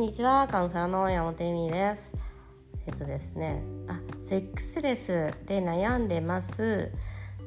[0.00, 2.14] んにちは、カウンセラーの山本恵美です。
[2.86, 6.90] えっとですね、あ、セックスレスで悩んでます。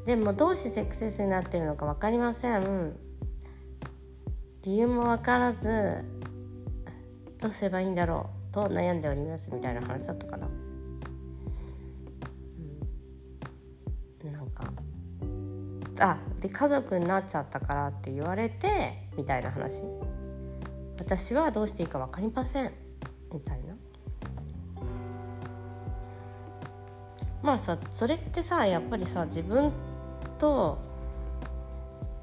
[0.05, 2.95] でもどうしてセックスレスになってるのか分かりません。
[4.61, 6.05] 理由も分からず、
[7.39, 10.47] どうすればいいんだろうと悩んでおりますみたいな話だったかな。
[14.25, 14.71] うん、なんか、
[15.97, 19.81] あ、で家族になっちゃったからって言われてみたいな話。
[20.97, 22.71] 私はどうしていいか分かりません。
[23.33, 23.75] みたいな。
[27.41, 29.71] まあさそれってさやっぱりさ自分
[30.39, 30.77] と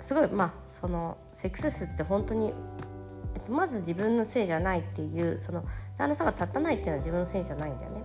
[0.01, 2.55] すごいまあそのセックススって本当に、
[3.34, 5.62] えっと、まず自分のせいじゃないっていうその
[5.98, 8.02] 旦那さんが立たないっていうのは自分のせいじゃないんだよね。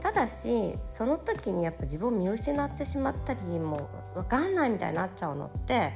[0.00, 5.92] ただしその時にやっぱ自分を見失ってしまったりもう分かんないみたいになっちゃうのって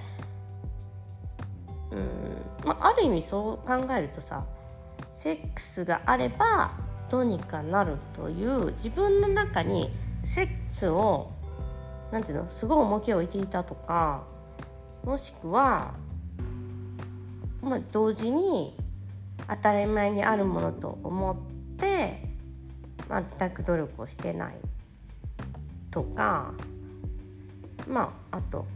[1.92, 2.40] うん。
[2.64, 4.44] まあ、ある意味そう考えるとさ
[5.12, 6.72] セックスがあれば
[7.08, 9.90] どうにかなるという自分の中に
[10.24, 11.30] セックスを
[12.12, 14.24] なんていうのすごい重きを置いていたとか
[15.04, 15.94] もしくは、
[17.62, 18.76] まあ、同時に
[19.48, 21.36] 当たり前にあるものと思っ
[21.76, 22.28] て
[23.38, 24.54] 全く努力をしてない
[25.90, 26.52] とか
[27.88, 28.66] まああと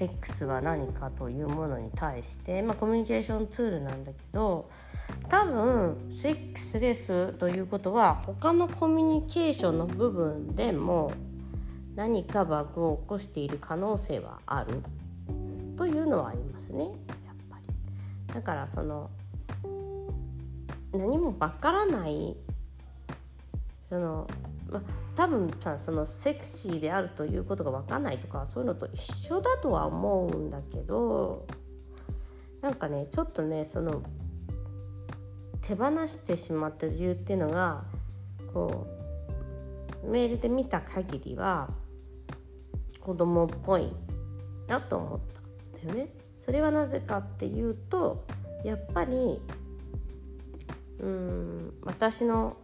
[0.00, 4.70] セックスは何かというものに対して、まあ、コミュニケーションツールなんだけど
[5.28, 11.12] 多分セックスレスということは他のコミュニケーションの部分でも
[11.96, 14.80] 何かバグを起こしている可能性はある
[15.76, 16.92] というのはありますねやっ
[17.50, 18.34] ぱり。
[18.34, 19.10] だからその
[20.94, 22.38] 何もわからない
[23.90, 24.26] その、
[24.70, 24.82] ま
[25.14, 31.46] 多分さそのセクシーであるということが分かんないとかそういうのと一緒だとは思うんだけど
[32.60, 34.02] なんかねちょっとねその
[35.60, 37.84] 手放してしまってる理由っていうのが
[38.52, 38.86] こ
[40.04, 41.70] うメールで見た限りは
[43.00, 43.92] 子供っぽい
[44.66, 45.20] なと思っ
[45.82, 46.12] たんだよね。
[46.38, 48.24] それはなぜかっていうと
[48.64, 49.40] やっぱり
[50.98, 52.56] うん私の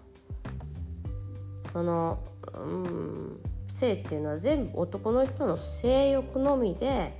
[1.76, 2.18] その
[2.54, 7.12] うん性っていうのは全部男の人の性欲のみで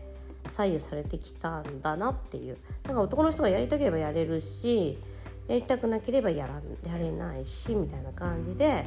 [0.48, 2.56] 左右されてきたんだなっていう。
[2.82, 4.96] だか男の人がやりたければやれるし
[5.46, 8.86] やりたくなければやらやれないしみたいな感じで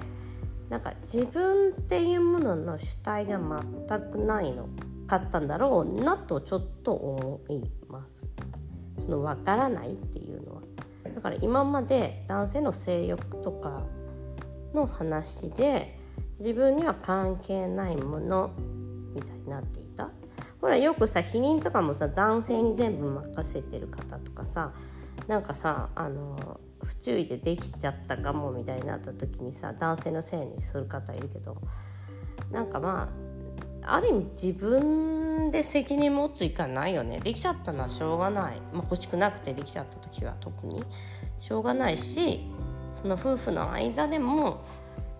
[0.69, 3.39] なんか自分っていうものの主体が
[3.87, 4.69] 全くないの
[5.05, 8.27] かったんだろうなとちょっと思います。
[8.97, 10.61] その分からないっていうのは。
[11.13, 13.83] だから今まで男性の性欲とか
[14.73, 15.97] の話で
[16.39, 18.51] 自分には関係ないもの
[19.13, 20.09] みたいになっていた。
[20.61, 24.73] ほらよくさ避妊とかもさ男性に全部任せてる方とかさ
[25.27, 31.57] なんかさあの不注意でできちゃったかもみたいになった時にさ男性のせいにする方いるけど
[32.51, 33.09] なんかま
[33.83, 37.19] あある意味自分で責任持つ以下ないよね。
[37.21, 40.83] できちゃったのはしょうがない、まあ、欲しくなくてできちゃった時は特に。
[41.39, 42.41] しょうがないし
[43.01, 44.63] その夫婦の間でも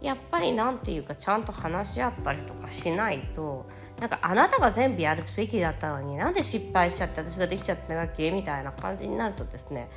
[0.02, 3.66] やっぱりなんていうかちゃんと話し合ったりとかしないと
[4.00, 9.90] なんかあなたが全部やるべきだったのになんで失敗しちゃって私ができちゃったわけみたいな感じになるとですね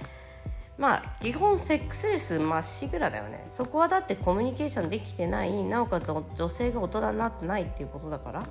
[0.76, 3.42] まあ基本セックスレスまっしぐらだよね。
[3.46, 8.42] そこはだってコミュニケーションできてないなおかつ女性が大人になってないっていうことだから。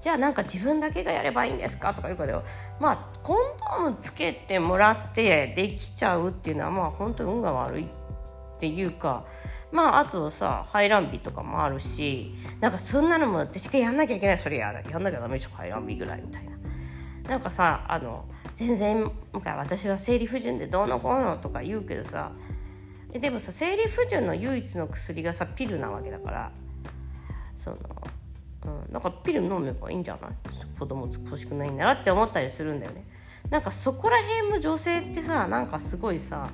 [0.00, 2.44] じゃあなんか自分だけがやればいいんですかとかいうこと
[2.78, 3.36] まあコン
[3.80, 7.84] ドームつけてもらってできちゃうっていうのはまあ本当に運が悪い。
[7.84, 8.05] って
[8.58, 9.24] ていうか
[9.72, 14.38] まああとさ排卵日とかもあるしなんかそんなのも私がやんなきゃいけない。
[14.38, 16.56] それやらやんなきゃダメでしょ排卵日ぐらいみたいな。
[17.28, 18.24] なんかさあの
[18.54, 22.32] 全然なんか私は生理不順でどうのこうのとか言うけどさ
[23.12, 26.52] でもさ生理不順の唯一の薬がさピルなわけだから
[27.58, 27.76] その
[28.64, 30.30] うん、だかピル飲めばいいんじゃない？
[30.76, 33.06] 子供欲しくないんならって思ったりするんだよね。
[33.48, 36.48] なんかそこら辺も女性ってさなんかすごいさ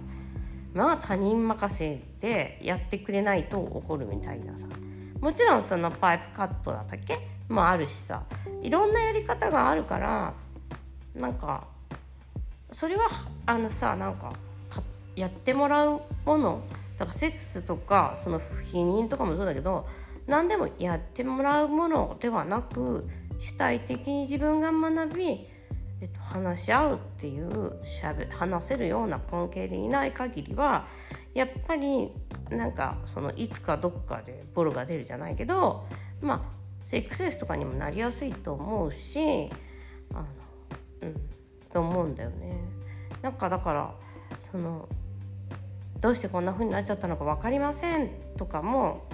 [0.75, 4.67] まあ他人任せでやってくれないと怒るみたいなさ。
[5.21, 7.19] もちろんそのパイプカットだったっけ？
[7.49, 8.23] もあるしさ。
[8.63, 10.35] いろんなやり方があるから
[11.15, 11.67] なんか
[12.73, 13.09] それは
[13.47, 14.33] あのさなんか
[15.15, 16.63] やってもらうもの。
[16.99, 19.87] だからセックスとかその避妊とかもそうだけど
[20.27, 23.09] 何でもやってもらうものではなく
[23.41, 25.49] 主体的に自分が学び、
[26.07, 30.87] っと、話し合うっていうしゃべ話せるような関係でいない限りは
[31.35, 32.11] やっぱり
[32.51, 35.87] なんかそのいつかどこかでボロが出るじゃないけど
[36.21, 36.41] まあ
[36.85, 39.49] セックスレスとかにもなりやすいと思うし
[40.13, 40.27] あの
[41.03, 41.21] うん
[41.73, 42.61] と思うんだよね。
[43.23, 43.95] なんかだから
[44.51, 44.89] その
[46.01, 49.09] どうしてこんな風になっちゃったのか分かりませんとかも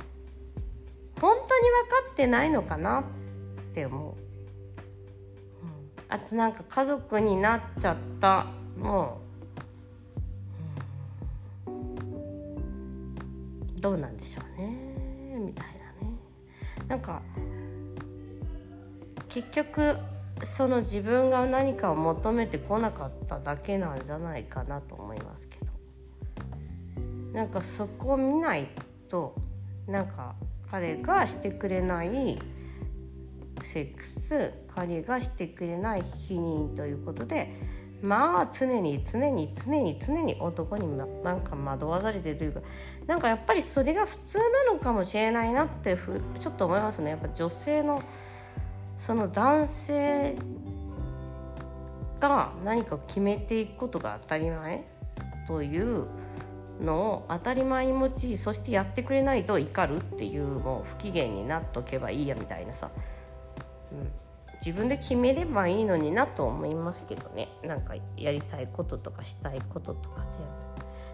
[1.20, 3.04] 本当に分かってないのかなっ
[3.74, 4.14] て思う、
[6.08, 8.46] あとなんか家族になっちゃった。
[8.78, 9.20] も
[13.76, 14.68] う、どうなんでしょうね。
[15.38, 15.72] みたいな
[16.08, 16.14] ね。
[16.88, 17.22] なんか
[19.28, 19.96] 結局
[20.42, 25.68] その自分が何かを求めてこなかっただけなんじゃないかなと思いますけど。
[27.32, 28.68] なんかそこを見ない
[29.08, 29.34] と
[29.86, 30.34] なんか
[30.70, 32.38] 彼がしてくれない
[33.78, 37.54] セックス彼がしてくれない否認ということで
[38.02, 42.60] まあ常に常に常に常に男になんか惑わされてるというか
[43.06, 47.10] なんかやっぱりそれが普通なのかもしれないなってふちょっと思いますね。
[47.10, 48.02] やっぱ女性の
[48.98, 50.36] その男性
[52.20, 54.84] が何か決めていくことが当たり前
[55.46, 56.06] という
[56.80, 62.90] のを当たり前に用いそしてやってくれないと怒るっていうもう不機嫌になっとけばいいやみたいなさ、
[64.64, 67.48] 自分で決めればいいのになと思いますけどね。
[67.62, 70.46] なんかやりたいこととかしたいこととか全部。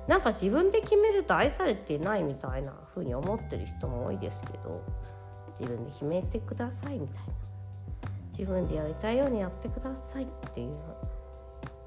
[0.09, 4.83] なんか自分で決めると愛されてないみたいな風に思ってる人も多いですけど。
[5.61, 7.33] 自分で決めてくださいみたいな。
[8.37, 10.77] 自分でやりたいようにやってくださいっていう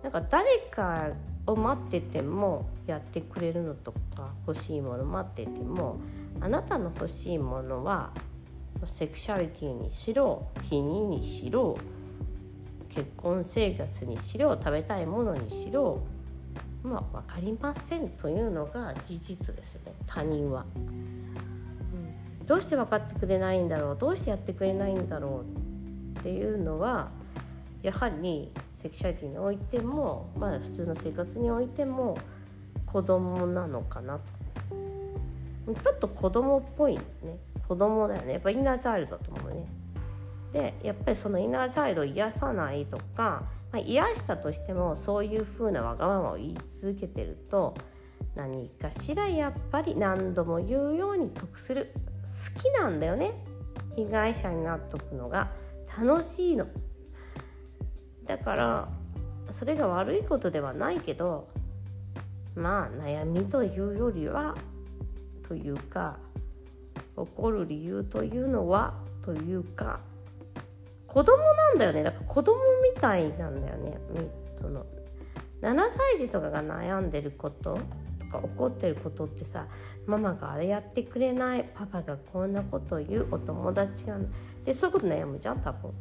[0.02, 1.10] なんか誰か
[1.46, 5.98] を待っててもやってくれるのとか欲しいもの待ってても
[6.40, 8.12] あなたの欲しいものは
[8.86, 11.78] セクシャリティにしろ否認にしろ
[12.90, 16.02] 結婚生活にしろ食べたいものにしろ
[16.84, 19.94] まあ分かりませんというのが事実ですよね。
[20.06, 22.46] 他人は、うん。
[22.46, 23.98] どうして分かってくれないんだろう？
[24.00, 25.44] どうしてやってくれないんだろ
[26.16, 27.10] うっていうのは
[27.82, 32.18] やはりセクシャリティにおいても、まあ、普通の生活においても
[32.86, 34.20] 子供なのかな。
[34.20, 37.02] とちょっと子供っぽいね。
[37.68, 38.34] 子供だよね。
[38.34, 39.68] やっぱインナーチャイルドだと思うね。
[40.52, 47.76] でやっぱりそのインナーチャイルドを癒さないとか、まあ、癒したとしてもそういう風なわがままを言い続けてると
[48.36, 51.94] 何かしらやっぱり何度も言うように得する。
[52.24, 53.34] 好きなんだよね。
[53.96, 55.52] 被害者になっとくのが
[55.98, 56.68] 楽しいの。
[58.26, 58.90] だから
[59.52, 61.48] それが悪いことではないけど
[62.56, 64.56] まあ悩みというよりは
[65.48, 66.18] というか
[67.18, 68.94] 怒る理由というのは
[69.24, 70.00] というか
[71.08, 72.04] 子供なんだよね。
[72.04, 72.58] だから子供
[72.94, 73.98] みたいなんだよね。
[74.62, 74.86] その。
[75.62, 77.80] 7歳児とかが悩んでること
[78.20, 79.66] とか怒ってることってさ
[80.06, 84.18] ママがあれやってくれないパパがこんなこと言うお友達が
[84.64, 85.92] でそういうこと悩むじゃん多分。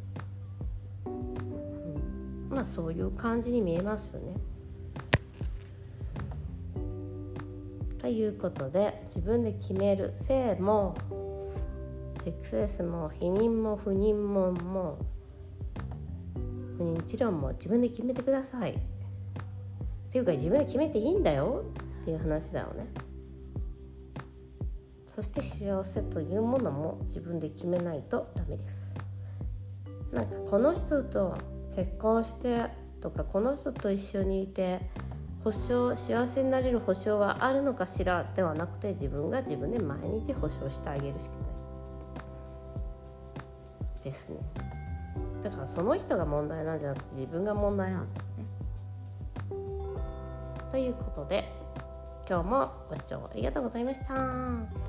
[2.49, 4.35] まあそういう感じに見えますよね。
[8.07, 10.95] ということで自分で決める性も
[12.23, 14.97] セックスレスも避妊も不妊もも
[16.77, 18.71] 不妊治療も自分で決めてください。
[18.71, 18.75] っ
[20.09, 21.65] ていうか自分で決めていいんだよ
[22.01, 22.87] っていう話だよね。
[25.13, 28.95] そして幸せというものも自分で決めないとダメです。
[30.13, 31.37] なんかこの人と
[31.75, 32.67] 結婚して
[33.01, 34.79] とかこの人と一緒にいて
[35.43, 41.47] 保証幸せになれる保証はあるのかしらではなくて自分が自分で毎日保証してあげるしかない。
[44.03, 44.37] ですね。
[45.43, 48.45] だからその人が問題なんじゃなくて自分が問題なんだよね。
[50.71, 51.51] ということで
[52.27, 54.86] 今日もご視聴ありがとうございました。